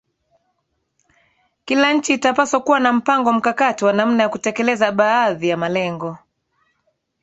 [1.65, 6.17] Kila nchi itapaswa kuwa na mpango mkakati wa namna ya kutekeleza baadhi ya malengo